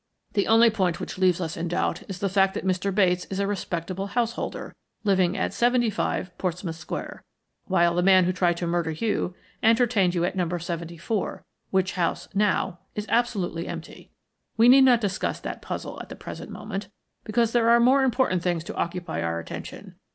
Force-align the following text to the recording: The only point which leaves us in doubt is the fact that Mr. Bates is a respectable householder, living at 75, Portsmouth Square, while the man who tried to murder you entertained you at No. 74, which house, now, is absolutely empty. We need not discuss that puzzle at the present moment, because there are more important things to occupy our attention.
The 0.33 0.47
only 0.47 0.71
point 0.71 0.99
which 0.99 1.19
leaves 1.19 1.39
us 1.39 1.55
in 1.55 1.67
doubt 1.67 2.01
is 2.09 2.17
the 2.17 2.27
fact 2.27 2.55
that 2.55 2.65
Mr. 2.65 2.91
Bates 2.91 3.25
is 3.25 3.39
a 3.39 3.45
respectable 3.45 4.07
householder, 4.07 4.73
living 5.03 5.37
at 5.37 5.53
75, 5.53 6.35
Portsmouth 6.39 6.75
Square, 6.77 7.23
while 7.65 7.93
the 7.93 8.01
man 8.01 8.23
who 8.23 8.33
tried 8.33 8.57
to 8.57 8.65
murder 8.65 8.89
you 8.89 9.35
entertained 9.61 10.15
you 10.15 10.25
at 10.25 10.35
No. 10.35 10.57
74, 10.57 11.45
which 11.69 11.91
house, 11.91 12.27
now, 12.33 12.79
is 12.95 13.05
absolutely 13.09 13.67
empty. 13.67 14.09
We 14.57 14.67
need 14.69 14.85
not 14.85 15.01
discuss 15.01 15.39
that 15.41 15.61
puzzle 15.61 16.01
at 16.01 16.09
the 16.09 16.15
present 16.15 16.49
moment, 16.49 16.89
because 17.23 17.51
there 17.51 17.69
are 17.69 17.79
more 17.79 18.01
important 18.03 18.41
things 18.41 18.63
to 18.63 18.75
occupy 18.75 19.21
our 19.21 19.37
attention. 19.37 19.97